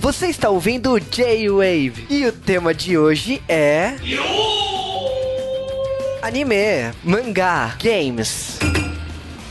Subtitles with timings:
[0.00, 3.94] Você está ouvindo o J-Wave e o tema de hoje é.
[6.20, 8.58] Anime, mangá, games.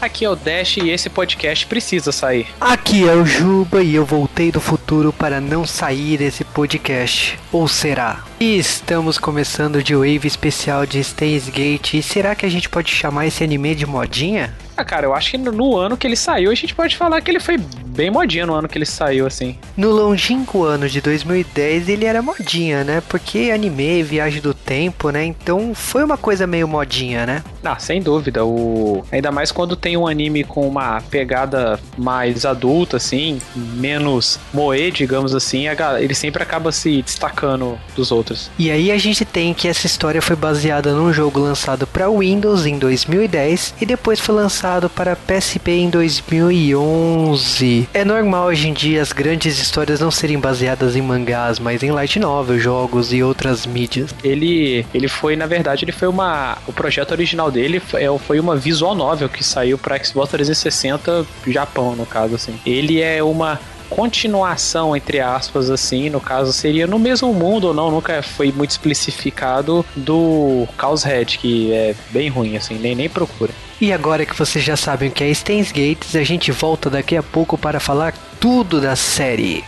[0.02, 2.48] Aqui é o Dash e esse podcast precisa sair.
[2.60, 4.81] Aqui é o Juba e eu voltei do futuro
[5.18, 7.40] para não sair esse podcast.
[7.50, 8.26] Ou será?
[8.42, 11.94] E estamos começando o Wave especial de Stays Gate.
[11.94, 14.54] E será que a gente pode chamar esse anime de modinha?
[14.76, 17.30] Ah, cara, eu acho que no ano que ele saiu, a gente pode falar que
[17.30, 19.56] ele foi bem modinha no ano que ele saiu, assim.
[19.78, 23.04] No longínquo ano de 2010, ele era modinha, né?
[23.08, 25.24] Porque anime, viagem do tempo, né?
[25.24, 27.44] Então foi uma coisa meio modinha, né?
[27.64, 28.44] Ah, sem dúvida.
[28.44, 29.04] O...
[29.12, 35.36] Ainda mais quando tem um anime com uma pegada mais adulta, assim, menos moe, digamos
[35.36, 35.66] assim,
[36.00, 38.50] ele sempre acaba se destacando dos outros.
[38.58, 42.66] E aí a gente tem que essa história foi baseada num jogo lançado para Windows
[42.66, 47.90] em 2010 e depois foi lançado lançado para PSP em 2011.
[47.94, 51.92] É normal hoje em dia as grandes histórias não serem baseadas em mangás, mas em
[51.92, 54.14] light novel, jogos e outras mídias.
[54.24, 56.58] Ele, ele foi, na verdade, ele foi uma.
[56.68, 61.26] O projeto original dele foi, é, foi uma visual novel que saiu para Xbox 360
[61.48, 62.60] Japão, no caso, assim.
[62.66, 63.60] Ele é uma
[63.91, 68.71] continuação, entre aspas, assim, no caso, seria no mesmo mundo ou não, nunca foi muito
[68.71, 73.53] especificado do Chaos Head, que é bem ruim, assim, nem, nem procura.
[73.81, 77.17] E agora que vocês já sabem o que é Stains Gates, a gente volta daqui
[77.17, 79.65] a pouco para falar tudo da série.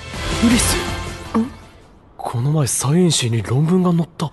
[2.28, 4.30] この前サイエン誌に論文が載った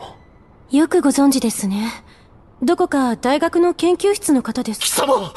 [0.69, 2.03] よくご存知ですね
[2.61, 5.33] どこか大学の研究室の方です貴様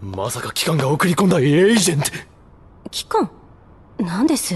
[0.00, 2.10] まさか機関が送り込んだエージェント
[2.90, 3.30] 機関
[4.01, 4.55] 何です？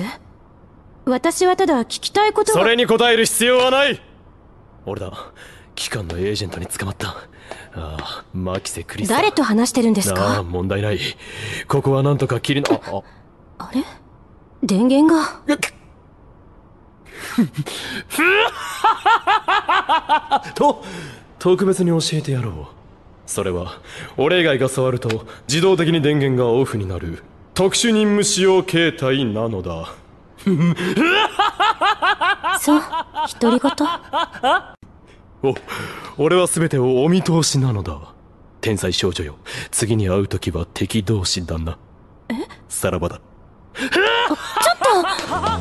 [1.05, 4.01] 私はただ聞きたいことそれに答える必要はない。
[4.85, 5.31] 俺だ。
[5.75, 7.09] 機関のエージェントに捕まった。
[7.09, 10.37] ああマキセ・クリス誰と話してるんですか？
[10.37, 10.99] ああ問題ない。
[11.67, 13.03] ここはなんとか切りの
[13.57, 13.71] ああ。
[13.73, 13.83] れ？
[14.63, 15.41] 電源が。
[20.55, 20.83] と
[21.37, 22.53] 特別に教えてやろう。
[23.27, 23.81] それは
[24.17, 27.23] 俺以外が触ると自動的に電源がオフになる
[27.55, 29.93] 特殊任務使用形態なのだ。
[32.59, 32.81] そう
[33.39, 33.71] 独り言
[35.41, 35.55] お
[36.17, 37.97] 俺は全てをお見通しなのだ。
[38.59, 39.37] 天才少女よ。
[39.71, 41.77] 次に会う時は敵同士だな。
[42.27, 42.33] え？
[42.67, 43.21] さらばだ。
[43.75, 43.89] ちょっ
[44.79, 45.54] と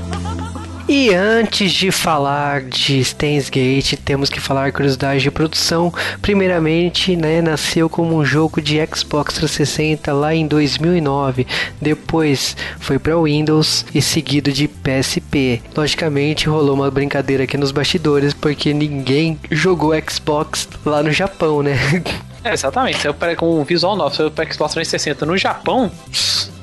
[0.87, 5.91] E antes de falar de Steins Gate, temos que falar curiosidades de produção.
[6.21, 11.47] Primeiramente, né, nasceu como um jogo de Xbox 360 lá em 2009.
[11.81, 15.63] Depois foi para Windows e seguido de PSP.
[15.75, 21.79] Logicamente, rolou uma brincadeira aqui nos bastidores porque ninguém jogou Xbox lá no Japão, né?
[22.45, 23.01] É, exatamente.
[23.01, 25.91] Saiu com o visual novo, saiu para Xbox 360 no Japão.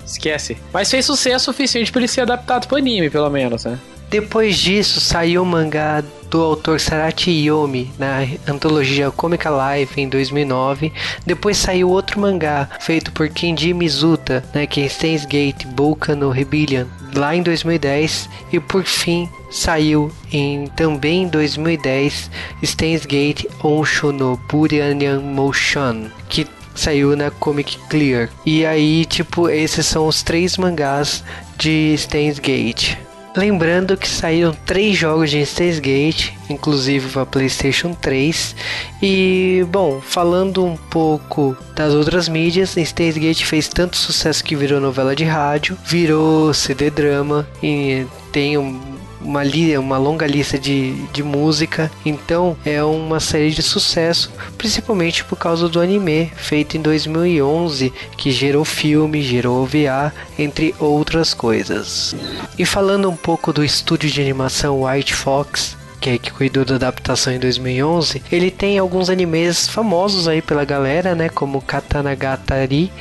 [0.06, 0.56] Esquece.
[0.72, 3.80] Mas fez sucesso suficiente para ele ser adaptado para anime, pelo menos, né?
[4.11, 10.91] Depois disso, saiu o mangá do autor Sarachi Yomi na antologia Comic Life em 2009.
[11.25, 16.88] Depois saiu outro mangá feito por Kenji Mizuta, né, que é Steins Gate Volcano Rebellion,
[17.16, 18.27] lá em 2010.
[18.51, 22.29] E por fim saiu em também em 2010
[22.66, 26.45] Steins Gate Onsho no Buryanyan Motion, que
[26.75, 28.28] saiu na Comic Clear.
[28.45, 31.23] E aí, tipo, esses são os três mangás
[31.57, 32.97] de Steins Gate.
[33.36, 38.56] Lembrando que saíram três jogos de Steins Gate, inclusive para PlayStation 3.
[39.02, 44.81] E, bom, falando um pouco das outras mídias, Steins Gate fez tanto sucesso que virou
[44.81, 50.94] novela de rádio, virou CD drama e tem um uma, li uma longa lista de,
[51.08, 56.82] de música, então é uma série de sucesso, principalmente por causa do anime feito em
[56.82, 62.16] 2011 que gerou filme, gerou OVA, entre outras coisas.
[62.58, 67.31] E falando um pouco do estúdio de animação White Fox, que que cuidou da adaptação
[67.31, 72.91] em 2011, ele tem alguns animes famosos aí pela galera, né, como Katanagatari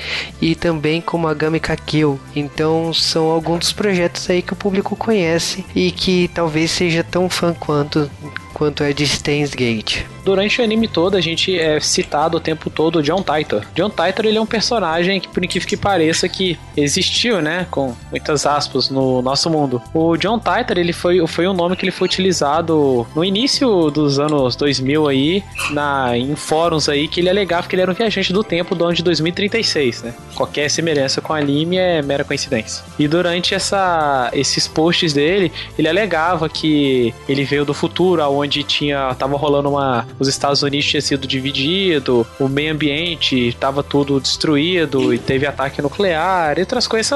[0.40, 2.20] e também como Agami Kakyo.
[2.36, 7.28] Então são alguns dos projetos aí que o público conhece e que talvez seja tão
[7.30, 8.10] fã quanto
[8.52, 10.04] quanto é de Steins Gate.
[10.30, 13.64] Durante o anime todo, a gente é citado o tempo todo o John Titor.
[13.74, 17.96] John Titor, ele é um personagem que, por incrível que pareça, que existiu, né, com
[18.12, 19.82] muitas aspas, no nosso mundo.
[19.92, 24.20] O John Titor, ele foi, foi um nome que ele foi utilizado no início dos
[24.20, 25.42] anos 2000 aí,
[25.72, 28.84] na, em fóruns aí, que ele alegava que ele era um viajante do tempo do
[28.84, 30.14] ano de 2036, né?
[30.36, 32.84] Qualquer semelhança com o anime é mera coincidência.
[32.96, 39.12] E durante essa, esses posts dele, ele alegava que ele veio do futuro, aonde tinha,
[39.16, 45.12] tava rolando uma os Estados Unidos tinha sido dividido, o meio ambiente estava tudo destruído
[45.12, 47.10] e teve ataque nuclear e outras coisas,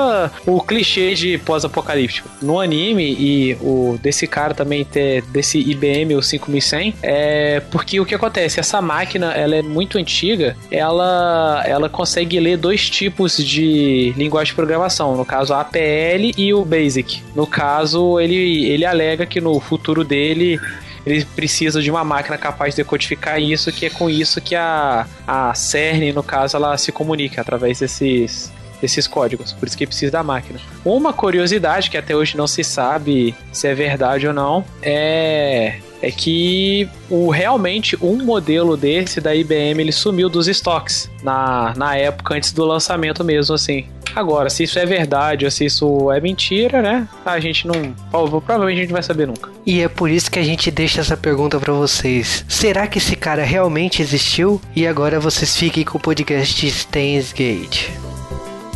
[0.47, 2.29] o clichê de pós-apocalíptico.
[2.41, 8.07] No anime e o desse cara também ter desse IBM o 5100 é porque o
[8.07, 14.15] que acontece, essa máquina, ela é muito antiga, ela ela consegue ler dois tipos de
[14.17, 17.23] linguagem de programação, no caso a APL e o BASIC.
[17.35, 20.59] No caso, ele ele alega que no futuro dele
[21.07, 25.07] ele precisa de uma máquina capaz de decodificar isso, que é com isso que a,
[25.27, 29.53] a CERN, no caso, ela se comunica através desses, desses códigos.
[29.53, 30.59] Por isso que precisa da máquina.
[30.85, 36.11] Uma curiosidade que até hoje não se sabe se é verdade ou não é é
[36.11, 42.35] que o realmente um modelo desse da IBM ele sumiu dos estoques na, na época
[42.35, 43.87] antes do lançamento mesmo assim.
[44.16, 47.08] Agora, se isso é verdade ou se isso é mentira, né?
[47.26, 47.94] A gente não.
[48.12, 49.52] Provavelmente a gente vai saber nunca.
[49.66, 52.44] E é por isso que a gente deixa essa pergunta para vocês.
[52.50, 54.60] Será que esse cara realmente existiu?
[54.76, 57.90] E agora vocês fiquem com o podcast Stains Gate.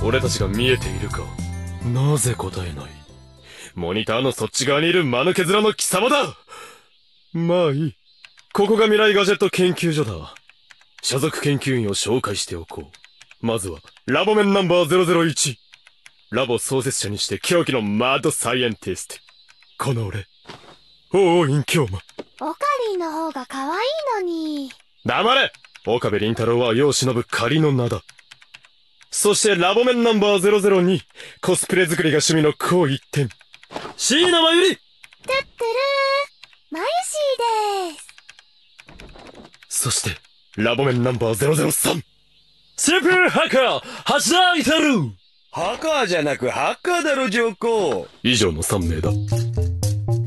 [0.05, 1.21] 俺たちが見えているか
[1.85, 2.85] なぜ答えない
[3.73, 6.35] モニターのそっち側にいる間抜け面の貴様だ
[7.31, 7.95] まあいい。
[8.53, 10.35] ここが未来ガジェット研究所だ。
[11.01, 12.97] 所属研究員を紹介しておこう。
[13.40, 15.56] まずは、ラボメンナンバー001。
[16.30, 19.16] ラボ創設者にして狂気のマッドサイエンティスト。
[19.78, 20.26] この俺、
[21.12, 21.98] 王院京馬。
[22.40, 22.58] オカ
[22.90, 23.80] リンの方が可愛い
[24.16, 24.70] のに。
[25.06, 25.52] 黙れ
[25.86, 28.02] 岡部倫太郎は世を忍ぶ仮の名だ。
[29.10, 31.00] そしてラボメンナンバー002、
[31.40, 33.28] コスプレ作りが趣味のこう一点。
[33.96, 36.38] 椎名真由里てってるー。
[36.70, 37.98] マユシーで
[39.68, 40.10] すそして
[40.56, 42.02] ラボメンナンバー003
[42.77, 43.81] スーパーハッカー
[44.25, 45.11] 橋田至る
[45.51, 49.09] ハッカーじゃなくハッカーだろ上皇以上の3名だ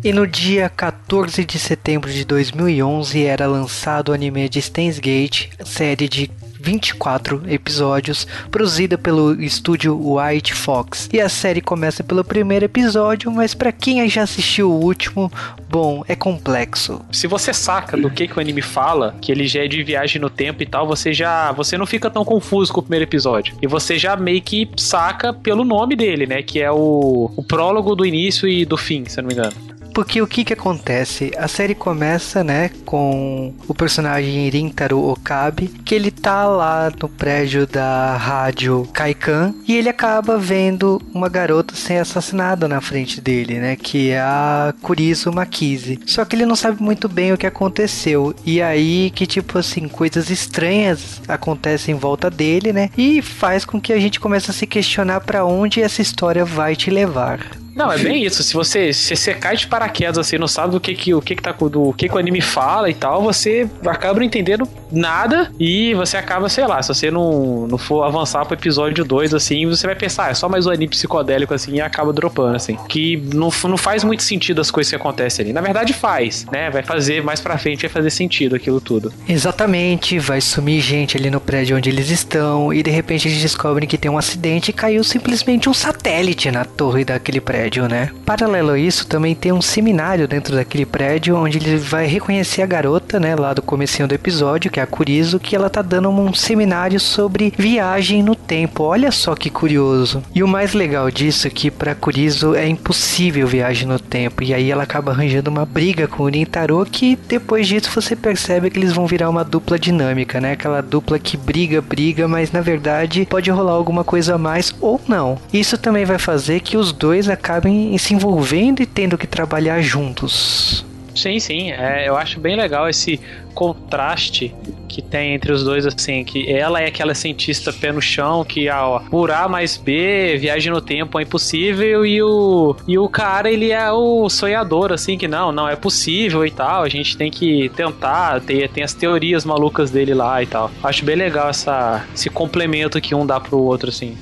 [0.05, 5.51] E no dia 14 de setembro de 2011 era lançado o anime de Steins Gate,
[5.65, 6.31] série de
[6.62, 11.10] 24 episódios, produzida pelo estúdio White Fox.
[11.12, 15.32] E a série começa pelo primeiro episódio, mas para quem já assistiu o último,
[15.70, 17.02] bom, é complexo.
[17.12, 20.22] Se você saca do que, que o anime fala, que ele já é de viagem
[20.22, 23.56] no tempo e tal, você já você não fica tão confuso com o primeiro episódio.
[23.62, 27.96] E você já meio que saca pelo nome dele, né, que é o, o prólogo
[27.96, 29.81] do início e do fim, se eu não me engano.
[29.94, 31.32] Porque o que que acontece?
[31.38, 37.68] A série começa, né, com o personagem Rintaro Okabe, que ele tá lá no prédio
[37.68, 43.76] da rádio Kaikan e ele acaba vendo uma garota ser assassinada na frente dele, né,
[43.76, 46.00] que é a Kurizo Makize.
[46.06, 48.34] Só que ele não sabe muito bem o que aconteceu.
[48.46, 52.90] E aí que tipo assim, coisas estranhas acontecem em volta dele, né?
[52.98, 56.76] E faz com que a gente comece a se questionar para onde essa história vai
[56.76, 57.40] te levar.
[57.76, 58.44] Não, é bem isso.
[58.44, 61.36] Se você, se você cai de paraquedas assim, não sabe do que que o que
[61.36, 65.52] que tá do que que o anime fala e tal, você acaba não entendendo nada
[65.60, 69.66] e você acaba, sei lá, se você não, não for avançar pro episódio 2 assim,
[69.66, 72.78] você vai pensar, ah, é só mais um anime psicodélico assim e acaba dropando assim.
[72.90, 75.54] Que não, não faz muito sentido as coisas que acontecem ali.
[75.54, 76.70] Na verdade faz, né?
[76.70, 79.14] Vai fazer mais pra frente vai fazer sentido aquilo tudo.
[79.28, 83.88] Exatamente, vai sumir gente ali no prédio onde eles estão e de repente eles descobrem
[83.88, 88.10] que tem um acidente e caiu simplesmente um satélite na torre daquele prédio prédio, né?
[88.26, 92.66] Paralelo a isso, também tem um seminário dentro daquele prédio onde ele vai reconhecer a
[92.66, 96.10] garota, né, lá do comecinho do episódio, que é a Kurizo, que ela tá dando
[96.10, 98.84] um seminário sobre viagem no tempo.
[98.84, 100.24] Olha só que curioso.
[100.34, 104.54] E o mais legal disso é que para Kurizo é impossível viagem no tempo, e
[104.54, 108.80] aí ela acaba arranjando uma briga com o Nintaro que depois disso você percebe que
[108.80, 110.54] eles vão virar uma dupla dinâmica, né?
[110.54, 115.00] Aquela dupla que briga, briga, mas na verdade pode rolar alguma coisa a mais ou
[115.08, 115.38] não.
[115.54, 119.82] Isso também vai fazer que os dois acabem acabem se envolvendo e tendo que trabalhar
[119.82, 120.86] juntos.
[121.14, 121.72] Sim, sim.
[121.72, 123.20] É, eu acho bem legal esse
[123.54, 124.56] contraste
[124.88, 128.70] que tem entre os dois, assim, que ela é aquela cientista pé no chão, que
[128.70, 133.52] ó, por A mais B, viagem no tempo é impossível, e o, e o cara,
[133.52, 137.30] ele é o sonhador, assim, que não, não é possível e tal, a gente tem
[137.30, 140.72] que tentar, tem, tem as teorias malucas dele lá e tal.
[140.82, 144.18] Acho bem legal essa, esse complemento que um dá pro outro, assim.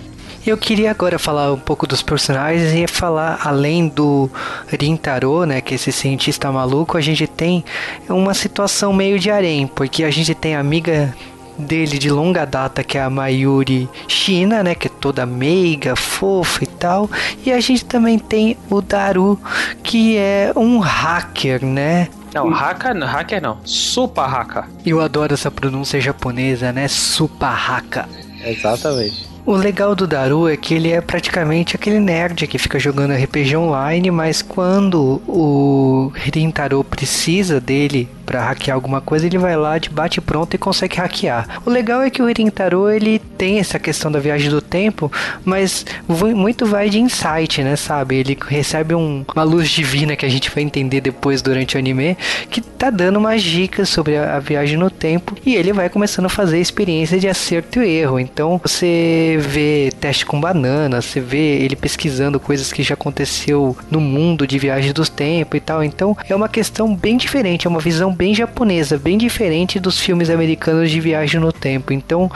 [0.49, 4.27] Eu queria agora falar um pouco dos personagens e falar além do
[4.67, 7.63] Rintaro, né, que é esse cientista maluco, a gente tem
[8.09, 11.15] uma situação meio de harém, porque a gente tem a amiga
[11.55, 16.63] dele de longa data, que é a Mayuri China, né, que é toda meiga, fofa
[16.63, 17.07] e tal.
[17.45, 19.39] E a gente também tem o Daru,
[19.83, 22.07] que é um hacker, né?
[22.33, 24.63] Não, hacker, hacker não, super hacker.
[24.83, 26.87] Eu adoro essa pronúncia japonesa, né?
[26.87, 28.05] Super hacker.
[28.43, 29.28] Exatamente.
[29.45, 33.55] O legal do Daru é que ele é praticamente aquele nerd que fica jogando RPG
[33.55, 39.89] online, mas quando o Rintaro precisa dele para hackear alguma coisa, ele vai lá de
[39.89, 41.47] bate pronto e consegue hackear.
[41.65, 45.11] O legal é que o Irintaro ele tem essa questão da viagem do tempo,
[45.43, 48.17] mas muito vai de insight, né, sabe?
[48.17, 52.15] Ele recebe um, uma luz divina que a gente vai entender depois durante o anime,
[52.51, 56.27] que tá dando umas dicas sobre a, a viagem no tempo e ele vai começando
[56.27, 58.19] a fazer a experiência de acerto e erro.
[58.19, 63.99] Então você vê teste com banana, você vê ele pesquisando coisas que já aconteceu no
[63.99, 65.83] mundo de viagem dos tempos e tal.
[65.83, 70.29] Então é uma questão bem diferente, é uma visão bem japonesa, bem diferente dos filmes
[70.29, 71.93] americanos de viagem no tempo.
[71.93, 72.29] Então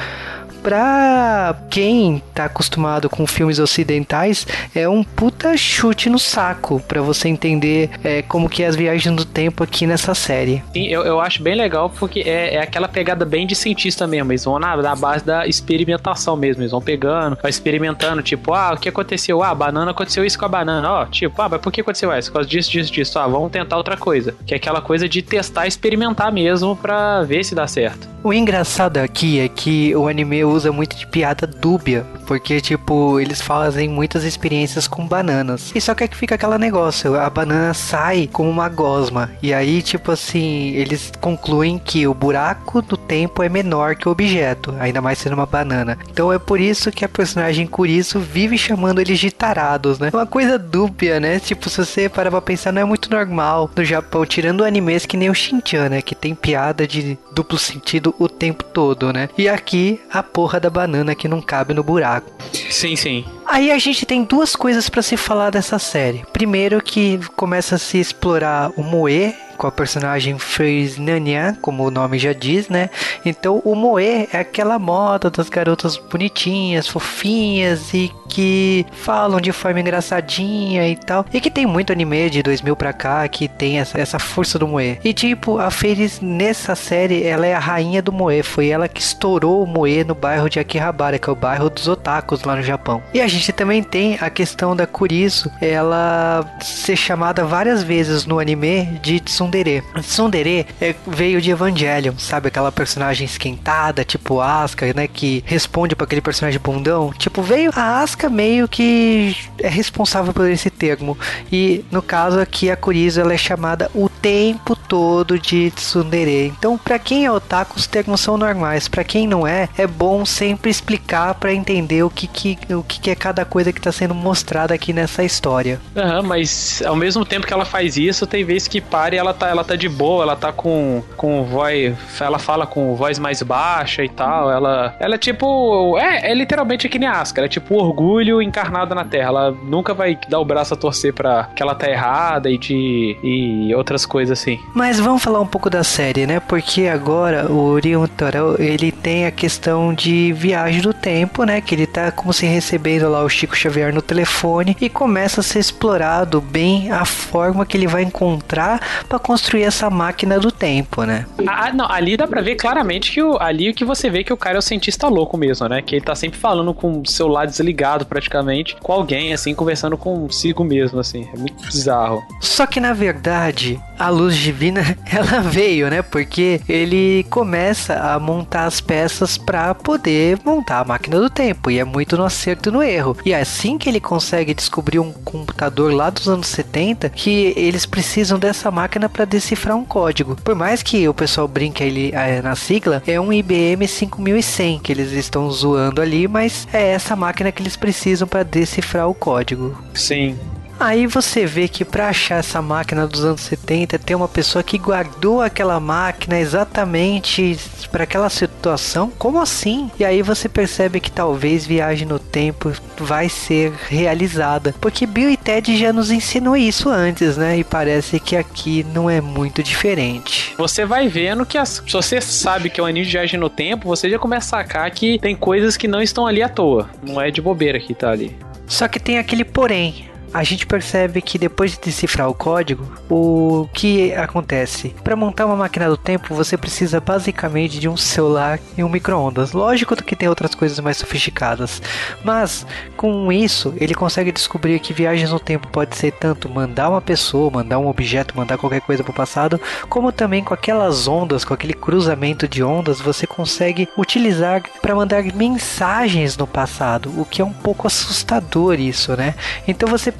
[0.63, 7.27] pra quem tá acostumado com filmes ocidentais, é um puta chute no saco para você
[7.27, 10.63] entender é, como que é as viagens do tempo aqui nessa série.
[10.73, 14.31] Sim, eu, eu acho bem legal porque é, é aquela pegada bem de cientista mesmo.
[14.31, 16.61] Eles vão na, na base da experimentação mesmo.
[16.61, 19.43] Eles vão pegando, vai experimentando, tipo, ah, o que aconteceu?
[19.43, 20.89] Ah, a banana aconteceu isso com a banana.
[20.89, 22.29] Ó, tipo, ah, mas por que aconteceu isso?
[22.29, 23.19] Por causa disso, disso, disso.
[23.19, 24.33] Ah, vamos tentar outra coisa.
[24.45, 28.13] Que é aquela coisa de testar, experimentar mesmo para ver se dá certo.
[28.23, 33.41] O engraçado aqui é que o anime usa muito de piada dúbia, porque, tipo, eles
[33.41, 35.71] fazem muitas experiências com bananas.
[35.75, 39.29] E só que aqui fica aquele negócio, a banana sai como uma gosma.
[39.41, 44.11] E aí, tipo assim, eles concluem que o buraco do tempo é menor que o
[44.11, 45.97] objeto, ainda mais sendo uma banana.
[46.09, 50.09] Então é por isso que a personagem Kurisu vive chamando eles de tarados, né?
[50.13, 51.39] Uma coisa dúbia, né?
[51.39, 55.17] Tipo, se você parar pra pensar, não é muito normal no Japão, tirando animes que
[55.17, 56.01] nem o Shinchan, né?
[56.01, 59.29] Que tem piada de duplo sentido o tempo todo, né?
[59.37, 62.29] E aqui, a porra da banana que não cabe no buraco.
[62.69, 63.23] Sim, sim.
[63.45, 66.25] Aí a gente tem duas coisas para se falar dessa série.
[66.33, 69.33] Primeiro que começa a se explorar o Moe,
[69.63, 72.89] com a personagem Freeze Nanian, como o nome já diz, né?
[73.25, 79.79] Então o Moe é aquela moda das garotas bonitinhas, fofinhas e que falam de forma
[79.79, 81.25] engraçadinha e tal.
[81.33, 84.67] E que tem muito anime de 2000 pra cá que tem essa, essa força do
[84.67, 84.99] Moe.
[85.01, 88.43] E tipo, a Feiris nessa série, ela é a rainha do Moe.
[88.43, 91.87] Foi ela que estourou o Moe no bairro de Akihabara, que é o bairro dos
[91.87, 93.01] otakus lá no Japão.
[93.13, 98.39] E a gente também tem a questão da Kurisu, ela ser chamada várias vezes no
[98.39, 99.21] anime de
[99.53, 99.83] Tsundere.
[100.01, 102.47] Tsundere é, veio de Evangelion, sabe?
[102.47, 105.07] Aquela personagem esquentada, tipo Asuka, né?
[105.07, 107.13] Que responde para aquele personagem bundão.
[107.13, 111.17] Tipo, veio a Asuka meio que é responsável por esse termo.
[111.51, 116.47] E no caso aqui, a Kurisu ela é chamada o tempo todo de Tsundere.
[116.57, 118.87] Então, para quem é otaku, os termos são normais.
[118.87, 123.01] Para quem não é, é bom sempre explicar para entender o que, que, o que,
[123.01, 125.81] que é cada coisa que tá sendo mostrada aqui nessa história.
[125.93, 129.17] Aham, uhum, mas ao mesmo tempo que ela faz isso, tem vezes que para e
[129.17, 131.93] ela tá, ela tá de boa, ela tá com, com voz.
[132.21, 134.49] Ela fala com voz mais baixa e tal.
[134.49, 135.97] Ela, ela é tipo.
[135.99, 137.41] É, é literalmente que nem a Asuka.
[137.41, 139.27] Ela é tipo orgulho encarnado na Terra.
[139.27, 143.17] Ela nunca vai dar o braço a torcer pra que ela tá errada e de.
[143.21, 144.59] e outras coisas assim.
[144.73, 146.39] Mas vamos falar um pouco da série, né?
[146.39, 151.61] Porque agora o Orion Torel, ele tem a questão de viagem do tempo, né?
[151.61, 155.43] Que ele tá como se recebendo lá o Chico Xavier no telefone e começa a
[155.43, 161.03] ser explorado bem a forma que ele vai encontrar para construir essa máquina do tempo,
[161.03, 161.25] né?
[161.47, 164.37] Ah, não, ali dá pra ver claramente que o, ali que você vê que o
[164.37, 165.81] cara é o cientista louco mesmo, né?
[165.81, 170.63] Que ele tá sempre falando com o celular desligado praticamente, com alguém, assim, conversando consigo
[170.63, 171.27] mesmo, assim.
[171.33, 172.23] É muito bizarro.
[172.41, 176.01] Só que na verdade, a luz divina, ela veio, né?
[176.01, 181.71] Porque ele começa a montar as peças para poder montar a máquina do tempo.
[181.71, 183.15] E é muito no acerto e no erro.
[183.25, 187.85] E é assim que ele consegue descobrir um computador lá dos anos 70 que eles
[187.85, 190.35] precisam dessa máquina para decifrar um código.
[190.35, 194.91] Por mais que o pessoal brinque ali é, na sigla, é um IBM 5100 que
[194.91, 199.81] eles estão zoando ali, mas é essa máquina que eles precisam para decifrar o código.
[199.93, 200.37] Sim.
[200.83, 204.77] Aí você vê que para achar essa máquina dos anos 70 tem uma pessoa que
[204.77, 207.57] guardou aquela máquina exatamente
[207.89, 209.09] para aquela situação.
[209.17, 209.89] Como assim?
[209.97, 215.37] E aí você percebe que talvez viagem no tempo vai ser realizada, porque Bill e
[215.37, 217.57] Ted já nos ensinou isso antes, né?
[217.57, 220.53] E parece que aqui não é muito diferente.
[220.57, 223.49] Você vai vendo que as, se você sabe que é um anime de viagem no
[223.49, 226.89] tempo, você já começa a sacar que tem coisas que não estão ali à toa.
[227.01, 228.35] Não é de bobeira que tá ali.
[228.67, 233.67] Só que tem aquele porém a gente percebe que depois de decifrar o código, o
[233.73, 234.95] que acontece?
[235.03, 239.51] Para montar uma máquina do tempo, você precisa basicamente de um celular e um micro-ondas.
[239.51, 241.81] Lógico que tem outras coisas mais sofisticadas,
[242.23, 242.65] mas
[242.97, 247.51] com isso ele consegue descobrir que viagens no tempo pode ser tanto mandar uma pessoa,
[247.51, 251.53] mandar um objeto, mandar qualquer coisa para o passado, como também com aquelas ondas, com
[251.53, 257.45] aquele cruzamento de ondas, você consegue utilizar para mandar mensagens no passado, o que é
[257.45, 259.35] um pouco assustador isso, né?
[259.67, 260.11] Então você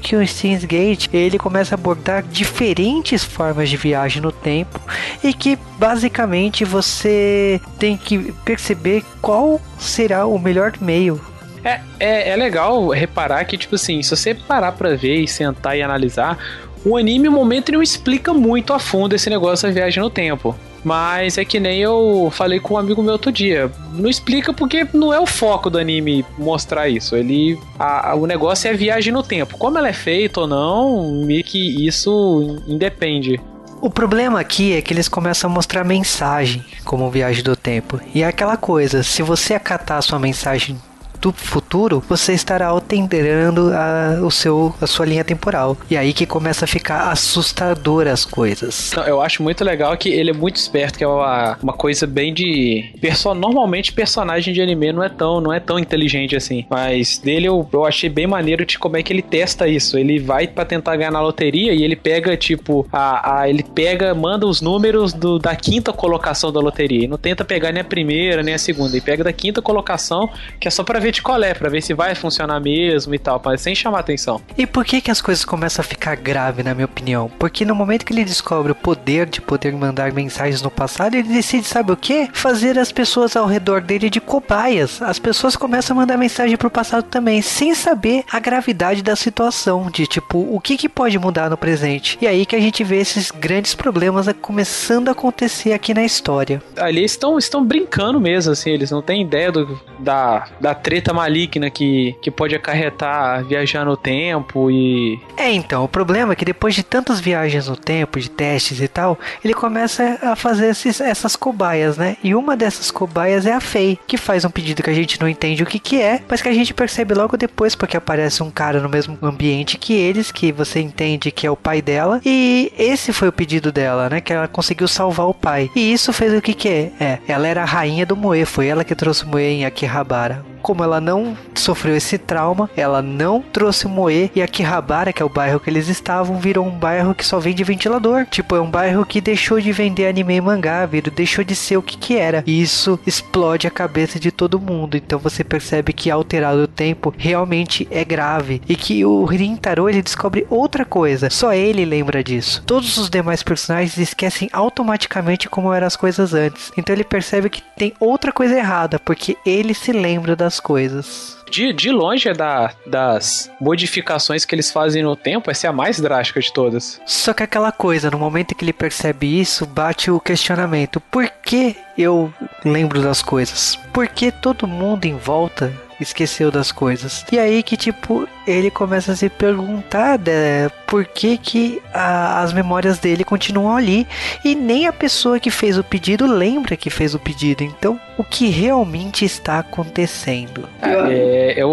[0.00, 4.80] que o Steins Gate ele começa a abordar diferentes formas de viagem no tempo
[5.22, 11.20] e que basicamente você tem que perceber qual será o melhor meio
[11.64, 15.76] É, é, é legal reparar que, tipo assim, se você parar pra ver e sentar
[15.76, 16.38] e analisar,
[16.84, 20.56] o anime, no momento, não explica muito a fundo esse negócio da viagem no tempo.
[20.88, 23.70] Mas é que nem eu falei com um amigo meu outro dia.
[23.92, 27.14] Não explica porque não é o foco do anime mostrar isso.
[27.14, 27.58] Ele.
[27.78, 29.58] a- a- o negócio é a viagem no tempo.
[29.58, 33.38] Como ela é feita ou não, meio que isso independe.
[33.82, 38.00] O problema aqui é que eles começam a mostrar mensagem como viagem do tempo.
[38.14, 40.76] E é aquela coisa, se você acatar a sua mensagem
[41.20, 41.67] do futuro,
[42.08, 45.76] você estará alterando a, o seu, a sua linha temporal.
[45.90, 48.92] E aí que começa a ficar assustador as coisas.
[48.96, 52.06] Não, eu acho muito legal que ele é muito esperto, que é uma, uma coisa
[52.06, 52.92] bem de.
[53.00, 56.64] Perso normalmente personagem de anime não é tão, não é tão inteligente assim.
[56.70, 59.98] Mas dele eu, eu achei bem maneiro de como é que ele testa isso.
[59.98, 64.14] Ele vai pra tentar ganhar na loteria e ele pega, tipo, a, a- ele pega,
[64.14, 67.04] manda os números do, da quinta colocação da loteria.
[67.04, 68.92] E não tenta pegar nem a primeira, nem a segunda.
[68.92, 71.82] Ele pega da quinta colocação, que é só pra ver de qual é, pra ver
[71.82, 74.40] se vai funcionar mesmo e tal, mas sem chamar atenção.
[74.56, 77.30] E por que que as coisas começam a ficar grave, na minha opinião?
[77.38, 81.28] Porque no momento que ele descobre o poder de poder mandar mensagens no passado, ele
[81.28, 82.28] decide, sabe o que?
[82.32, 85.02] Fazer as pessoas ao redor dele de cobaias.
[85.02, 89.90] As pessoas começam a mandar mensagem pro passado também, sem saber a gravidade da situação,
[89.90, 92.18] de tipo, o que que pode mudar no presente.
[92.20, 96.62] E aí que a gente vê esses grandes problemas começando a acontecer aqui na história.
[96.76, 101.47] ali estão estão brincando mesmo, assim, eles não têm ideia do, da, da treta maligna
[101.48, 105.18] que, que pode acarretar viajar no tempo e.
[105.36, 108.88] É, então, o problema é que depois de tantas viagens no tempo, de testes e
[108.88, 112.16] tal, ele começa a fazer esses- essas cobaias, né?
[112.22, 115.28] E uma dessas cobaias é a Faye, que faz um pedido que a gente não
[115.28, 118.50] entende o que que é, mas que a gente percebe logo depois, porque aparece um
[118.50, 122.72] cara no mesmo ambiente que eles, que você entende que é o pai dela, e
[122.78, 124.20] esse foi o pedido dela, né?
[124.20, 125.70] Que ela conseguiu salvar o pai.
[125.74, 126.92] E isso fez o que que é?
[127.00, 130.44] É, ela era a rainha do Moe, foi ela que trouxe o Moe em Akihabara.
[130.62, 135.28] Como ela não sofreu esse trauma, ela não trouxe Moe e Akihabara, que é o
[135.28, 138.26] bairro que eles estavam, virou um bairro que só vende ventilador.
[138.26, 141.76] Tipo, é um bairro que deixou de vender anime e mangá, virou, deixou de ser
[141.76, 142.42] o que que era.
[142.46, 144.96] E isso explode a cabeça de todo mundo.
[144.96, 150.02] Então você percebe que alterado o tempo realmente é grave e que o Rintaro ele
[150.02, 151.30] descobre outra coisa.
[151.30, 152.62] Só ele lembra disso.
[152.66, 156.72] Todos os demais personagens esquecem automaticamente como eram as coisas antes.
[156.76, 161.36] Então ele percebe que tem outra coisa errada, porque ele se lembra das coisas.
[161.50, 165.72] De, de longe é da, das modificações que eles fazem no tempo, essa é a
[165.72, 167.00] mais drástica de todas.
[167.06, 171.76] Só que aquela coisa, no momento que ele percebe isso, bate o questionamento: por que
[171.96, 172.32] eu
[172.64, 173.76] lembro das coisas?
[173.92, 177.24] Por que todo mundo em volta esqueceu das coisas?
[177.30, 182.52] E aí que tipo ele começa a se perguntar né, por que que a- as
[182.52, 184.06] memórias dele continuam ali
[184.44, 187.62] e nem a pessoa que fez o pedido lembra que fez o pedido.
[187.62, 190.68] Então, o que realmente está acontecendo?
[190.80, 191.64] É, é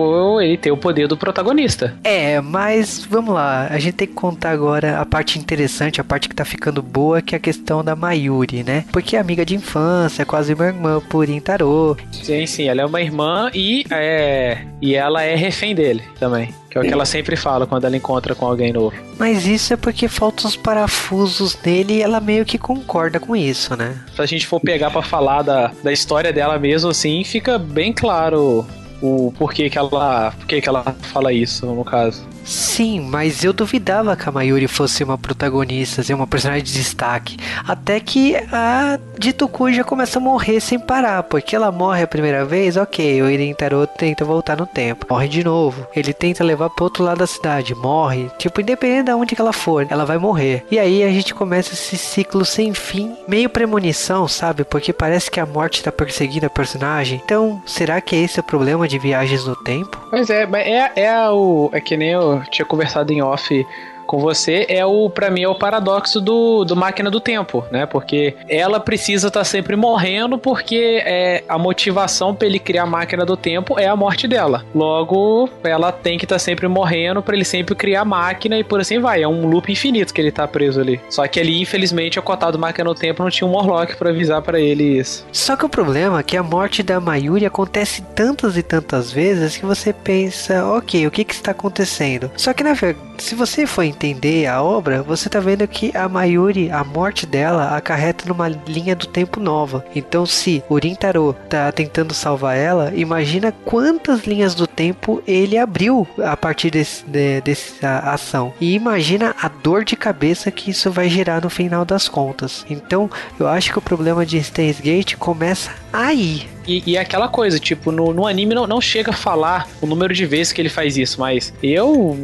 [0.46, 1.96] ele tem o poder do protagonista.
[2.04, 6.28] É, mas vamos lá, a gente tem que contar agora a parte interessante, a parte
[6.28, 8.84] que tá ficando boa, que é a questão da Mayuri, né?
[8.92, 11.98] Porque é amiga de infância, é quase uma irmã por Tarô.
[12.12, 16.54] Sim, sim, ela é uma irmã e, é, e ela é refém dele também.
[16.76, 18.94] Que é o que ela sempre fala quando ela encontra com alguém novo.
[19.18, 23.78] Mas isso é porque faltam os parafusos nele e ela meio que concorda com isso,
[23.78, 23.98] né?
[24.14, 27.94] Se a gente for pegar pra falar da, da história dela mesmo, assim, fica bem
[27.94, 28.68] claro
[29.02, 30.84] o porquê que ela, porquê que ela
[31.14, 32.28] fala isso, no caso.
[32.46, 37.38] Sim, mas eu duvidava que a Mayuri fosse uma protagonista, ser uma personagem de destaque.
[37.68, 41.24] Até que a Jitoku já começa a morrer sem parar.
[41.24, 43.22] Porque ela morre a primeira vez, ok.
[43.24, 45.08] O Irintaro tenta voltar no tempo.
[45.10, 45.88] Morre de novo.
[45.96, 47.74] Ele tenta levar pro outro lado da cidade.
[47.74, 48.30] Morre.
[48.38, 50.64] Tipo, independente de onde que ela for, ela vai morrer.
[50.70, 53.16] E aí a gente começa esse ciclo sem fim.
[53.28, 54.64] Meio premonição, sabe?
[54.64, 57.20] Porque parece que a morte tá perseguindo a personagem.
[57.26, 60.00] Então, será que esse é o problema de viagens no tempo?
[60.12, 61.70] Pois é, mas é, é o.
[61.74, 63.68] É que nem eu tinha conversado em off
[64.06, 67.86] com você, é o para mim é o paradoxo do, do máquina do tempo, né?
[67.86, 73.26] Porque ela precisa estar sempre morrendo porque é a motivação para ele criar a máquina
[73.26, 74.66] do tempo é a morte dela.
[74.74, 78.80] Logo, ela tem que estar sempre morrendo para ele sempre criar a máquina e por
[78.80, 79.24] assim vai.
[79.24, 81.00] É um loop infinito que ele tá preso ali.
[81.10, 84.42] Só que ali, infelizmente, o cotado máquina do tempo não tinha um Morlock para avisar
[84.42, 85.26] para ele isso.
[85.32, 89.58] Só que o problema é que a morte da Mayuri acontece tantas e tantas vezes
[89.58, 92.32] que você pensa, ok, o que que está acontecendo?
[92.36, 96.08] Só que na verdade se você for entender a obra, você tá vendo que a
[96.08, 99.84] Mayuri, a morte dela, acarreta numa linha do tempo nova.
[99.96, 106.08] Então, se o Rintaro tá tentando salvar ela, imagina quantas linhas do tempo ele abriu
[106.24, 108.54] a partir desse, de, dessa ação.
[108.60, 112.66] E imagina a dor de cabeça que isso vai gerar no final das contas.
[112.70, 116.48] Então, eu acho que o problema de Steins Gate começa aí.
[116.68, 119.86] E, e é aquela coisa, tipo, no, no anime não, não chega a falar o
[119.86, 122.18] número de vezes que ele faz isso, mas eu.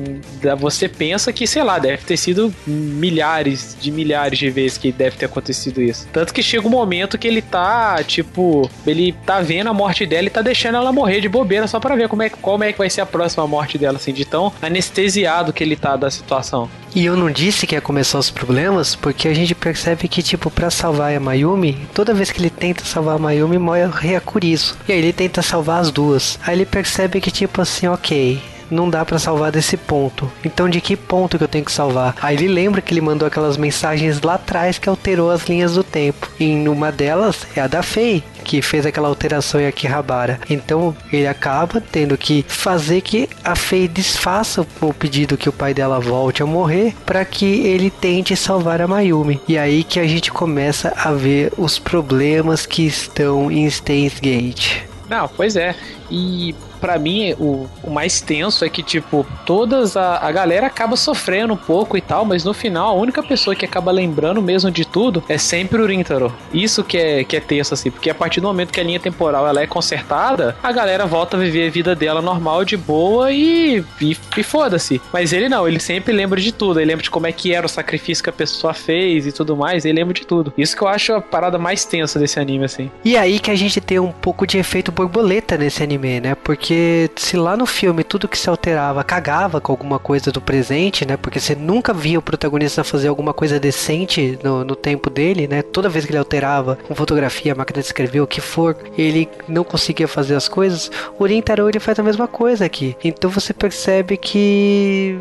[0.58, 5.16] Você pensa que, sei lá, deve ter sido milhares de milhares de vezes que deve
[5.18, 6.08] ter acontecido isso.
[6.12, 10.28] Tanto que chega um momento que ele tá, tipo, ele tá vendo a morte dela
[10.28, 12.78] e tá deixando ela morrer de bobeira só para ver como é, como é que
[12.78, 16.70] vai ser a próxima morte dela, assim, de tão anestesiado que ele tá da situação.
[16.94, 20.52] E eu não disse que ia começar os problemas, porque a gente percebe que, tipo,
[20.52, 24.76] para salvar a Mayumi, toda vez que ele tenta salvar a Mayumi, morre a.
[24.88, 26.38] E aí ele tenta salvar as duas.
[26.46, 28.42] Aí ele percebe que, tipo assim, ok,
[28.72, 30.32] não dá para salvar desse ponto.
[30.44, 32.16] Então de que ponto que eu tenho que salvar?
[32.22, 35.84] Aí ele lembra que ele mandou aquelas mensagens lá atrás que alterou as linhas do
[35.84, 36.30] tempo.
[36.40, 40.40] E uma delas é a da Fei, que fez aquela alteração em Akihabara.
[40.50, 45.74] Então ele acaba tendo que fazer que a Fei desfaça o pedido que o pai
[45.74, 49.42] dela volte a morrer para que ele tente salvar a Mayumi.
[49.48, 54.84] E aí que a gente começa a ver os problemas que estão em Steins Gate.
[55.10, 55.76] Não, pois é.
[56.10, 60.98] E para mim, o, o, mais tenso é que, tipo, todas a, a galera acaba
[60.98, 64.72] sofrendo um pouco e tal, mas no final, a única pessoa que acaba lembrando mesmo
[64.72, 66.34] de tudo é sempre o Rintaro.
[66.52, 69.00] Isso que é, que é tenso, assim, porque a partir do momento que a linha
[69.00, 73.32] temporal ela é consertada, a galera volta a viver a vida dela normal, de boa
[73.32, 75.00] e, e, e foda-se.
[75.14, 76.80] Mas ele não, ele sempre lembra de tudo.
[76.80, 79.56] Ele lembra de como é que era o sacrifício que a pessoa fez e tudo
[79.56, 80.52] mais, ele lembra de tudo.
[80.58, 82.90] Isso que eu acho a parada mais tensa desse anime, assim.
[83.06, 86.36] E aí que a gente tem um pouco de efeito borboleta nesse anime, né?
[86.36, 90.40] Porque porque se lá no filme tudo que se alterava cagava com alguma coisa do
[90.40, 91.18] presente, né?
[91.18, 95.62] Porque você nunca via o protagonista fazer alguma coisa decente no, no tempo dele, né?
[95.62, 99.66] Toda vez que ele alterava com fotografia, máquina de escrever, o que for, ele não
[99.66, 100.90] conseguia fazer as coisas.
[101.20, 102.96] O Rintaro ele faz a mesma coisa aqui.
[103.04, 105.20] Então você percebe que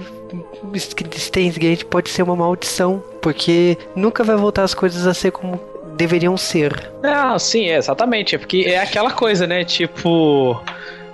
[1.19, 5.59] Steins Gate pode ser uma maldição, porque nunca vai voltar as coisas a ser como
[5.97, 6.93] deveriam ser.
[7.03, 8.37] Ah, sim, é, exatamente.
[8.37, 9.65] É porque é aquela coisa, né?
[9.65, 10.63] Tipo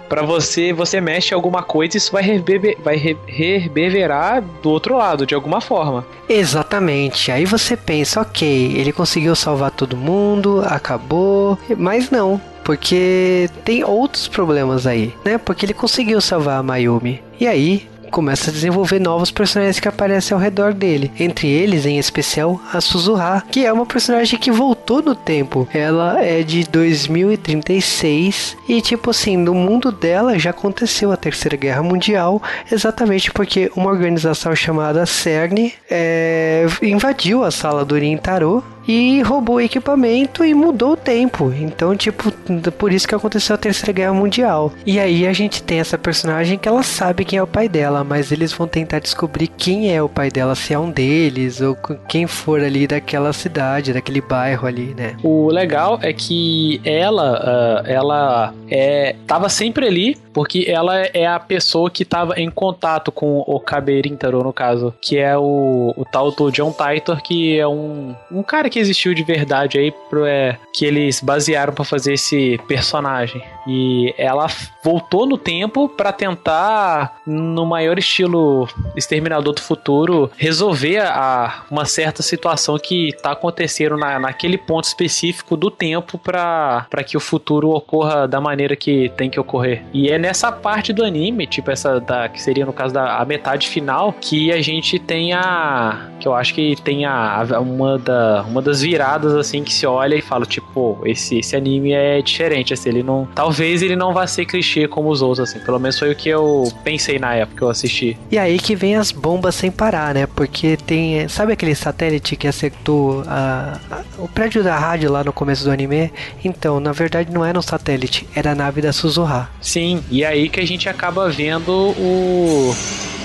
[0.08, 5.26] para você, você mexe alguma coisa e isso vai, reverber, vai reverberar do outro lado,
[5.26, 6.06] de alguma forma.
[6.28, 7.30] Exatamente.
[7.30, 12.40] Aí você pensa, ok, ele conseguiu salvar todo mundo, acabou, mas não.
[12.64, 15.38] Porque tem outros problemas aí, né?
[15.38, 17.22] Porque ele conseguiu salvar a Mayumi.
[17.38, 21.12] E aí, começa a desenvolver novos personagens que aparecem ao redor dele.
[21.18, 25.68] Entre eles, em especial, a Suzuha, que é uma personagem que voltou no tempo.
[25.72, 31.82] Ela é de 2036 e, tipo assim, no mundo dela já aconteceu a Terceira Guerra
[31.82, 39.56] Mundial, exatamente porque uma organização chamada CERN é, invadiu a sala do Rintaro e roubou
[39.56, 41.52] o equipamento e mudou o tempo.
[41.52, 42.30] Então, tipo,
[42.72, 44.72] por isso que aconteceu a Terceira Guerra Mundial.
[44.84, 48.04] E aí a gente tem essa personagem que ela sabe quem é o pai dela,
[48.04, 51.76] mas eles vão tentar descobrir quem é o pai dela, se é um deles ou
[52.08, 55.16] quem for ali daquela cidade, daquele bairro ali, né?
[55.22, 61.40] O legal é que ela, uh, ela é, tava sempre ali porque ela é a
[61.40, 66.30] pessoa que estava em contato com o Caberintaro, no caso, que é o, o tal
[66.30, 70.58] do John Titor, que é um, um cara que existiu de verdade aí, pro, é,
[70.74, 73.42] que eles basearam para fazer esse personagem.
[73.66, 74.46] E ela
[74.82, 82.22] voltou no tempo para tentar, no maior estilo Exterminador do Futuro, resolver a, uma certa
[82.22, 88.28] situação que tá acontecendo na, naquele ponto específico do tempo para que o futuro ocorra
[88.28, 89.82] da maneira que tem que ocorrer.
[89.92, 93.68] E é nessa parte do anime, tipo essa da que seria no caso da metade
[93.68, 98.62] final, que a gente tem a que eu acho que tem a, uma da uma
[98.62, 102.88] das viradas assim que se olha e fala tipo, esse esse anime é diferente, assim,
[102.88, 105.58] ele não talvez ele não vá ser clichê como os outros, assim.
[105.60, 108.16] Pelo menos foi o que eu pensei na época que eu assisti.
[108.30, 110.26] E aí que vem as bombas sem parar, né?
[110.26, 111.28] Porque tem.
[111.28, 115.70] Sabe aquele satélite que acertou a, a, o prédio da rádio lá no começo do
[115.70, 116.12] anime?
[116.44, 119.48] Então, na verdade, não era um satélite, era a nave da Suzuha.
[119.60, 122.74] Sim, e aí que a gente acaba vendo o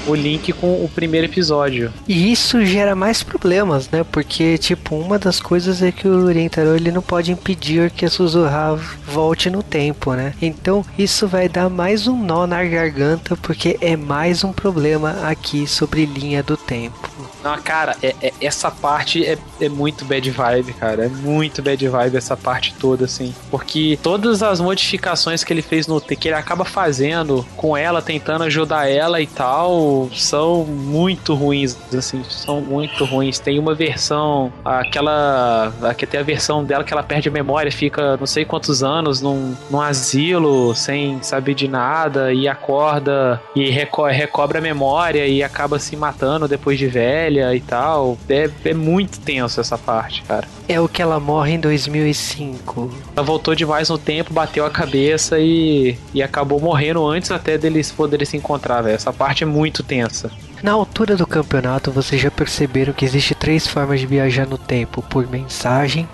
[0.07, 1.93] o link com o primeiro episódio.
[2.07, 4.03] E isso gera mais problemas, né?
[4.03, 8.09] Porque, tipo, uma das coisas é que o Rentaro ele não pode impedir que a
[8.09, 10.33] Suzuha volte no tempo, né?
[10.41, 15.67] Então, isso vai dar mais um nó na garganta, porque é mais um problema aqui
[15.67, 17.10] sobre linha do tempo.
[17.43, 21.05] Não, cara, é, é- essa parte é, é muito bad vibe, cara.
[21.05, 23.33] É muito bad vibe essa parte toda, assim.
[23.49, 28.43] Porque todas as modificações que ele fez no que ele acaba fazendo com ela, tentando
[28.43, 32.23] ajudar ela e tal, são muito ruins, assim.
[32.29, 33.39] São muito ruins.
[33.39, 35.73] Tem uma versão, aquela.
[35.97, 39.21] Que tem a versão dela que ela perde a memória, fica não sei quantos anos
[39.21, 45.43] num, num asilo, sem saber de nada, e acorda e reco recobra a memória e
[45.43, 46.87] acaba se matando depois de
[47.31, 48.17] velha e tal.
[48.29, 50.47] É, é muito tenso essa parte, cara.
[50.67, 52.91] É o que ela morre em 2005.
[53.15, 57.91] Ela voltou demais no tempo, bateu a cabeça e, e acabou morrendo antes até deles
[57.91, 58.95] poderem se encontrar, velho.
[58.95, 60.31] Essa parte é muito tensa.
[60.61, 65.01] Na altura do campeonato, vocês já perceberam que existe três formas de viajar no tempo:
[65.01, 66.07] por mensagem,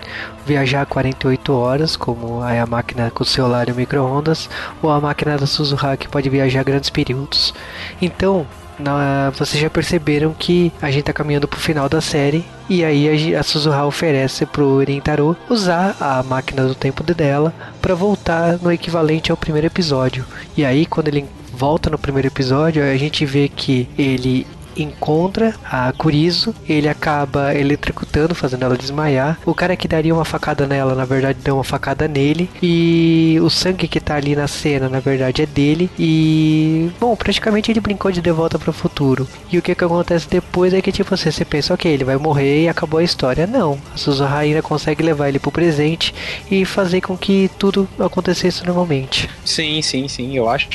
[0.46, 4.48] viajar 48 horas, como é a máquina com o celular e o micro-ondas,
[4.80, 7.52] ou a máquina da Suzuha que pode viajar grandes períodos.
[8.00, 8.46] Então,
[8.78, 13.34] na- vocês já perceberam que a gente tá caminhando pro final da série e aí
[13.34, 18.72] a, a Suzuha oferece pro Rintaro usar a máquina do tempo dela para voltar no
[18.72, 20.24] equivalente ao primeiro episódio.
[20.56, 24.46] E aí quando ele volta no primeiro episódio, a gente vê que ele
[24.82, 29.38] encontra a Kurizo, ele acaba eletrocutando, fazendo ela desmaiar.
[29.44, 32.48] O cara que daria uma facada nela, na verdade, deu uma facada nele.
[32.62, 35.90] E o sangue que tá ali na cena, na verdade, é dele.
[35.98, 39.26] E, bom, praticamente ele brincou de De Volta para o Futuro.
[39.50, 42.16] E o que que acontece depois é que, tipo, você, você pensa, ok, ele vai
[42.16, 43.46] morrer e acabou a história.
[43.46, 46.14] Não, a Suzuha ainda consegue levar ele pro presente
[46.50, 49.28] e fazer com que tudo acontecesse normalmente.
[49.44, 50.36] Sim, sim, sim.
[50.36, 50.68] Eu acho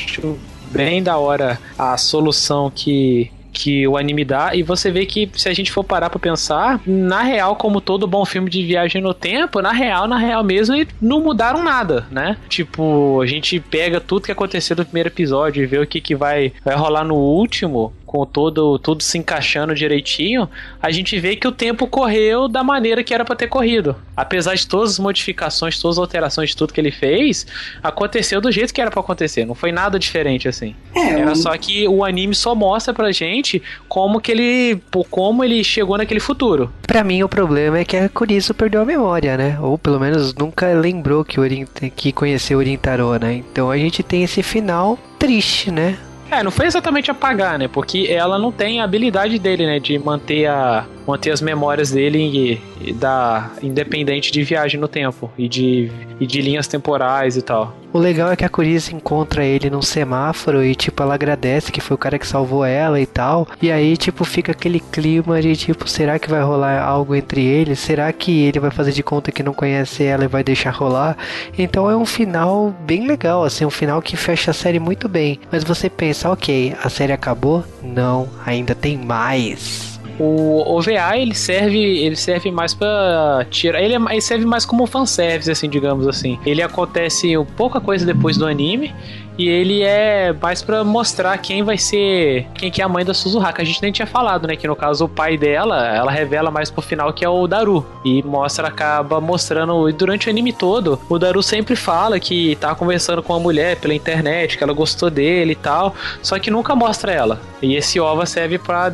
[0.70, 5.48] bem da hora a solução que que o anime dá e você vê que se
[5.48, 9.14] a gente for parar pra pensar, na real, como todo bom filme de viagem no
[9.14, 12.36] tempo, na real, na real mesmo, não mudaram nada, né?
[12.48, 16.16] Tipo, a gente pega tudo que aconteceu no primeiro episódio e vê o que, que
[16.16, 20.48] vai, vai rolar no último, com todo tudo se encaixando direitinho,
[20.80, 23.96] a gente vê que o tempo correu da maneira que era pra ter corrido.
[24.16, 27.44] Apesar de todas as modificações, todas as alterações de tudo que ele fez,
[27.82, 30.76] aconteceu do jeito que era pra acontecer, não foi nada diferente assim.
[30.94, 35.64] É, Era só que o anime só mostra pra gente como que ele, como ele
[35.64, 36.72] chegou naquele futuro.
[36.86, 39.58] Pra mim, o problema é que a Kurisu perdeu a memória, né?
[39.60, 43.34] Ou pelo menos nunca lembrou que, o Orin- que conheceu o Rintaro, né?
[43.34, 45.98] Então a gente tem esse final triste, né?
[46.34, 47.68] É, não foi exatamente apagar, né?
[47.68, 49.78] Porque ela não tem a habilidade dele, né?
[49.78, 55.30] De manter, a, manter as memórias dele e, e da, independente de viagem no tempo
[55.36, 57.74] e de, e de linhas temporais e tal.
[57.92, 61.80] O legal é que a Kurisu encontra ele num semáforo e, tipo, ela agradece que
[61.80, 63.46] foi o cara que salvou ela e tal.
[63.62, 67.78] E aí, tipo, fica aquele clima de, tipo, será que vai rolar algo entre eles?
[67.78, 71.16] Será que ele vai fazer de conta que não conhece ela e vai deixar rolar?
[71.56, 75.38] Então é um final bem legal, assim, um final que fecha a série muito bem.
[75.52, 77.62] Mas você pensa, ok, a série acabou?
[77.80, 79.93] Não, ainda tem mais.
[80.18, 84.86] O OVA ele serve, ele serve mais pra tirar, ele, é, ele serve mais como
[84.86, 86.38] fanservice assim, digamos assim.
[86.46, 88.94] Ele acontece pouca coisa depois do anime
[89.38, 93.14] e ele é mais pra mostrar quem vai ser, quem que é a mãe da
[93.14, 96.10] Suzuha, que a gente nem tinha falado, né, que no caso o pai dela, ela
[96.10, 100.30] revela mais pro final que é o Daru e mostra acaba mostrando e durante o
[100.30, 104.64] anime todo, o Daru sempre fala que tá conversando com uma mulher pela internet, que
[104.64, 107.40] ela gostou dele e tal, só que nunca mostra ela.
[107.62, 108.84] E esse OVA serve pra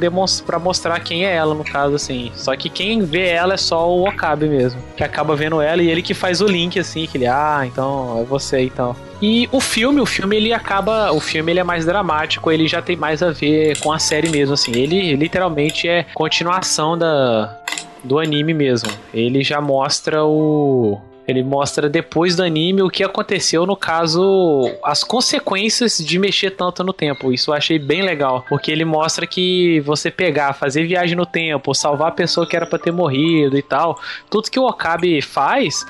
[0.47, 2.31] para mostrar quem é ela no caso assim.
[2.35, 5.91] Só que quem vê ela é só o Okabe mesmo, que acaba vendo ela e
[5.91, 8.95] ele que faz o link assim, que ele ah, então é você então.
[9.21, 12.81] E o filme, o filme ele acaba, o filme ele é mais dramático, ele já
[12.81, 14.73] tem mais a ver com a série mesmo assim.
[14.73, 17.57] Ele literalmente é continuação da
[18.03, 18.91] do anime mesmo.
[19.13, 20.99] Ele já mostra o
[21.31, 26.83] ele mostra depois do anime o que aconteceu, no caso, as consequências de mexer tanto
[26.83, 27.33] no tempo.
[27.33, 31.73] Isso eu achei bem legal, porque ele mostra que você pegar, fazer viagem no tempo,
[31.73, 35.87] salvar a pessoa que era pra ter morrido e tal, tudo que o Okabe faz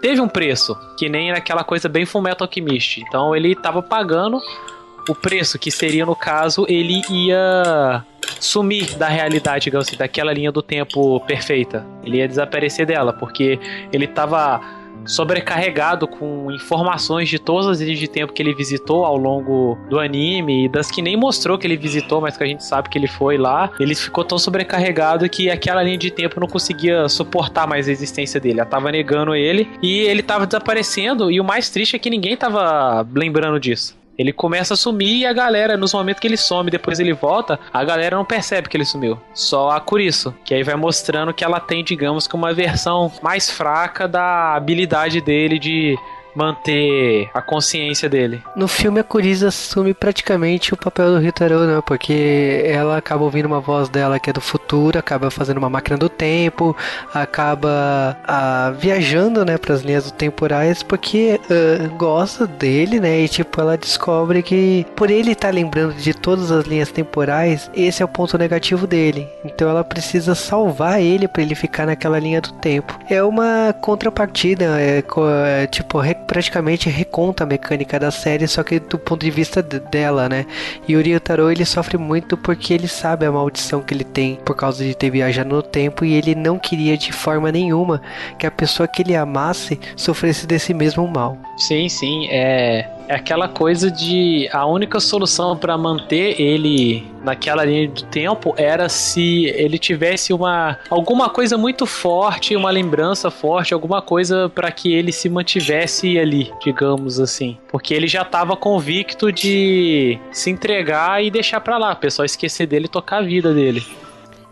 [0.00, 3.00] teve um preço, que nem naquela coisa bem Fullmetal Alchemist.
[3.00, 4.40] Então ele tava pagando
[5.08, 8.04] o preço, que seria no caso, ele ia
[8.40, 11.86] sumir da realidade, digamos assim, daquela linha do tempo perfeita.
[12.02, 13.58] Ele ia desaparecer dela, porque
[13.92, 14.60] ele tava
[15.06, 19.98] sobrecarregado com informações de todas as linhas de tempo que ele visitou ao longo do
[19.98, 22.98] anime e das que nem mostrou que ele visitou, mas que a gente sabe que
[22.98, 23.70] ele foi lá.
[23.78, 28.40] Ele ficou tão sobrecarregado que aquela linha de tempo não conseguia suportar mais a existência
[28.40, 28.60] dele.
[28.60, 31.30] Ela tava negando ele e ele tava desaparecendo.
[31.30, 33.96] E o mais triste é que ninguém tava lembrando disso.
[34.18, 37.58] Ele começa a sumir e a galera, nos momentos que ele some, depois ele volta,
[37.72, 39.20] a galera não percebe que ele sumiu.
[39.34, 43.50] Só a Kurisu, que aí vai mostrando que ela tem, digamos que uma versão mais
[43.50, 45.96] fraca da habilidade dele de
[46.36, 48.42] manter a consciência dele.
[48.54, 51.80] No filme, a Kuriza assume praticamente o papel do Ryutaro, né?
[51.84, 55.96] Porque ela acaba ouvindo uma voz dela que é do futuro, acaba fazendo uma máquina
[55.96, 56.76] do tempo,
[57.14, 63.20] acaba ah, viajando, né, para as linhas temporais, porque ah, gosta dele, né?
[63.20, 67.70] E tipo, ela descobre que por ele estar tá lembrando de todas as linhas temporais,
[67.74, 69.26] esse é o ponto negativo dele.
[69.44, 72.98] Então ela precisa salvar ele para ele ficar naquela linha do tempo.
[73.08, 75.02] É uma contrapartida, é,
[75.62, 80.28] é tipo, praticamente reconta a mecânica da série, só que do ponto de vista dela,
[80.28, 80.46] né?
[80.86, 84.56] E o Ryutaro ele sofre muito porque ele sabe a maldição que ele tem por
[84.56, 88.02] causa de ter viajado no tempo e ele não queria de forma nenhuma
[88.38, 91.38] que a pessoa que ele amasse sofresse desse mesmo mal.
[91.56, 97.88] Sim, sim, é é aquela coisa de a única solução para manter ele naquela linha
[97.88, 104.00] do tempo era se ele tivesse uma alguma coisa muito forte, uma lembrança forte, alguma
[104.00, 110.18] coisa para que ele se mantivesse ali, digamos assim, porque ele já estava convicto de
[110.30, 113.84] se entregar e deixar para lá, o pessoal esquecer dele e tocar a vida dele.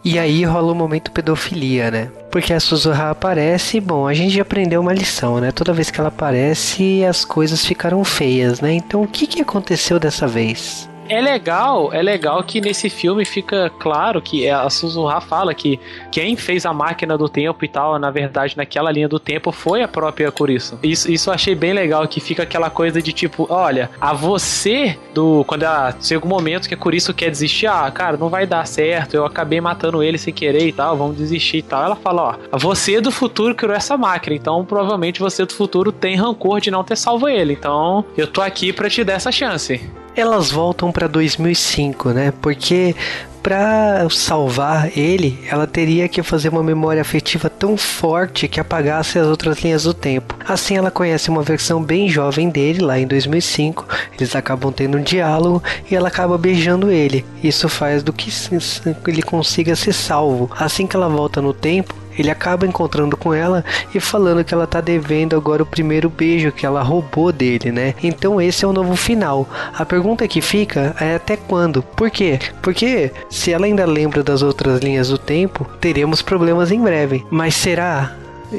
[0.05, 2.11] E aí rola o momento pedofilia, né?
[2.31, 5.51] Porque a Suzuha aparece, bom, a gente já aprendeu uma lição, né?
[5.51, 8.75] Toda vez que ela aparece, as coisas ficaram feias, né?
[8.75, 10.91] Então o que, que aconteceu dessa vez?
[11.09, 15.79] É legal, é legal que nesse filme fica claro que a Suzuha fala que
[16.11, 19.83] quem fez a máquina do tempo e tal, na verdade, naquela linha do tempo foi
[19.83, 20.79] a própria Kurisu.
[20.83, 24.99] Isso, isso eu achei bem legal, que fica aquela coisa de tipo, olha, a você
[25.13, 25.45] do.
[25.47, 28.67] Quando ela, chega um momento que a Kurisu quer desistir, ah, cara, não vai dar
[28.67, 31.85] certo, eu acabei matando ele sem querer e tal, vamos desistir e tal.
[31.85, 36.17] Ela fala, ó, você do futuro criou essa máquina, então provavelmente você do futuro tem
[36.17, 37.53] rancor de não ter salvo ele.
[37.53, 39.81] Então eu tô aqui para te dar essa chance
[40.17, 42.33] elas voltam para 2005, né?
[42.41, 42.95] Porque
[43.43, 49.27] para salvar ele, ela teria que fazer uma memória afetiva tão forte que apagasse as
[49.27, 50.35] outras linhas do tempo.
[50.49, 53.87] Assim, ela conhece uma versão bem jovem dele lá em 2005.
[54.17, 57.23] Eles acabam tendo um diálogo e ela acaba beijando ele.
[57.43, 58.31] Isso faz do que
[59.07, 60.51] ele consiga ser salvo.
[60.59, 64.67] Assim que ela volta no tempo, ele acaba encontrando com ela e falando que ela
[64.67, 67.95] tá devendo agora o primeiro beijo que ela roubou dele, né?
[68.03, 69.49] Então esse é o novo final.
[69.77, 71.83] A pergunta que fica é até quando?
[71.83, 72.39] Por quê?
[72.63, 77.25] Porque se ela ainda lembra das outras linhas do tempo, teremos problemas em breve.
[77.31, 78.17] Mas será?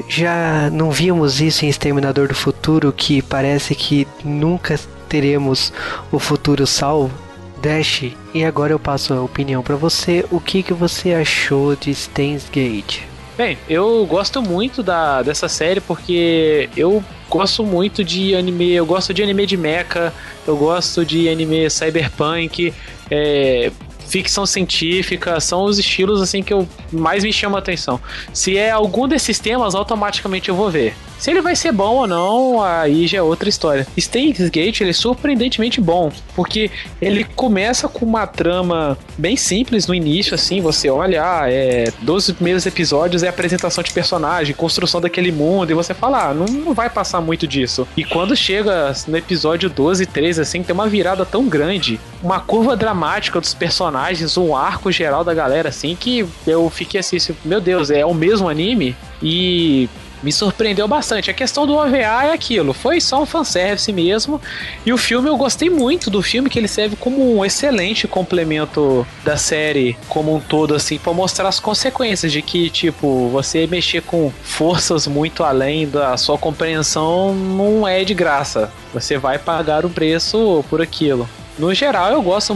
[0.08, 5.72] Já não vimos isso em Exterminador do Futuro que parece que nunca teremos
[6.10, 7.26] o futuro salvo?
[7.62, 10.24] Dash, e agora eu passo a opinião para você.
[10.30, 13.15] O que, que você achou de Steins Gate?
[13.36, 19.12] Bem, eu gosto muito da, dessa série porque eu gosto muito de anime, eu gosto
[19.12, 20.10] de anime de mecha,
[20.46, 22.72] eu gosto de anime cyberpunk,
[23.10, 23.70] é,
[24.08, 28.00] ficção científica, são os estilos assim que eu mais me chama a atenção.
[28.32, 30.94] Se é algum desses temas, automaticamente eu vou ver.
[31.18, 33.86] Se ele vai ser bom ou não, aí já é outra história.
[33.98, 39.94] Steins Gate ele é surpreendentemente bom, porque ele começa com uma trama bem simples no
[39.94, 45.32] início, assim, você olha, ah, é 12 primeiros episódios é apresentação de personagem, construção daquele
[45.32, 47.86] mundo, e você fala, ah, não, não vai passar muito disso.
[47.96, 52.40] E quando chega no episódio 12 e 13, assim, tem uma virada tão grande, uma
[52.40, 57.60] curva dramática dos personagens, um arco geral da galera, assim, que eu fiquei assim, meu
[57.60, 58.94] Deus, é o mesmo anime?
[59.22, 59.88] E
[60.22, 61.30] me surpreendeu bastante.
[61.30, 64.40] A questão do OVA é aquilo, foi só um fanservice mesmo.
[64.84, 69.06] E o filme eu gostei muito do filme, que ele serve como um excelente complemento
[69.24, 74.02] da série como um todo, assim, para mostrar as consequências de que, tipo, você mexer
[74.02, 78.70] com forças muito além da sua compreensão não é de graça.
[78.92, 81.28] Você vai pagar o preço por aquilo.
[81.58, 82.54] No geral, eu gosto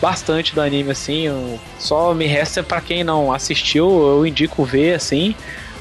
[0.00, 1.26] bastante do anime, assim.
[1.78, 5.34] Só me resta para quem não assistiu, eu indico ver, assim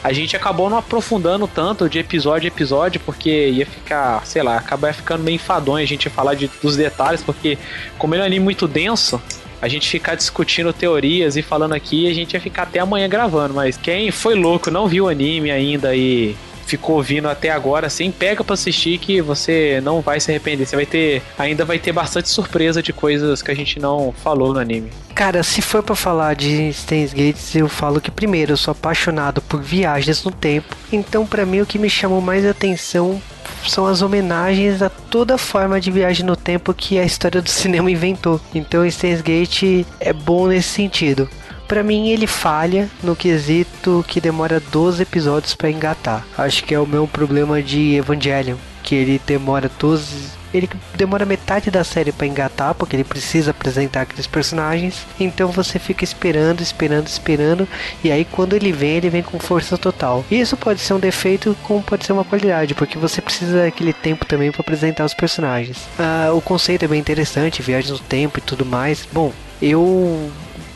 [0.04, 4.58] a gente acabou não aprofundando tanto de episódio a episódio, porque ia ficar, sei lá,
[4.58, 7.58] acabar ficando meio enfadonho a gente ia falar de, dos detalhes, porque
[7.98, 9.22] como ele é anime muito denso,
[9.62, 13.54] a gente ficar discutindo teorias e falando aqui, a gente ia ficar até amanhã gravando,
[13.54, 16.36] mas quem foi louco, não viu o anime ainda e
[16.68, 20.66] ficou ouvindo até agora, assim, pega para assistir que você não vai se arrepender.
[20.66, 24.54] Você vai ter, ainda vai ter bastante surpresa de coisas que a gente não falou
[24.54, 24.90] no anime.
[25.16, 29.42] Cara, se for para falar de Steins Gates, eu falo que primeiro eu sou apaixonado
[29.42, 30.76] por viagens no tempo.
[30.92, 33.20] Então, para mim o que me chamou mais atenção
[33.66, 37.90] são as homenagens a toda forma de viagem no tempo que a história do cinema
[37.90, 38.40] inventou.
[38.54, 41.28] Então, Steins Gate é bom nesse sentido.
[41.68, 46.26] Para mim, ele falha no quesito que demora 12 episódios para engatar.
[46.38, 51.70] Acho que é o meu problema de Evangelion porque ele demora 12 ele demora metade
[51.70, 55.06] da série para engatar, porque ele precisa apresentar aqueles personagens.
[55.20, 57.68] Então você fica esperando, esperando, esperando,
[58.02, 60.24] e aí quando ele vem, ele vem com força total.
[60.32, 63.92] E isso pode ser um defeito, como pode ser uma qualidade, porque você precisa daquele
[63.92, 65.80] tempo também para apresentar os personagens.
[66.00, 69.06] Ah, o conceito é bem interessante, viagem no tempo e tudo mais.
[69.12, 70.32] Bom, eu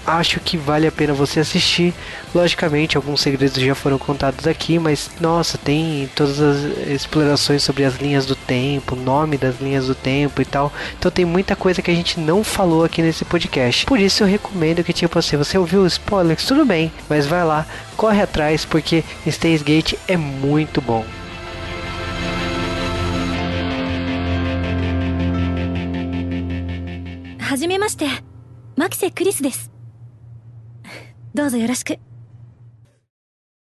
[0.07, 1.93] acho que vale a pena você assistir.
[2.35, 7.97] Logicamente, alguns segredos já foram contados aqui, mas nossa, tem todas as explorações sobre as
[7.97, 10.73] linhas do tempo, nome das linhas do tempo e tal.
[10.99, 13.87] Então tem muita coisa que a gente não falou aqui nesse podcast.
[13.87, 17.67] Por isso eu recomendo que tipo assim, você ouviu spoilers, tudo bem, mas vai lá,
[17.97, 21.05] corre atrás porque Stays Gate é muito bom.
[27.47, 28.07] はじめまして
[28.77, 29.71] 牧瀬クリスです
[31.34, 32.11] どうぞよろしく。